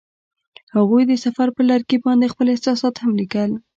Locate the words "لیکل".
3.19-3.51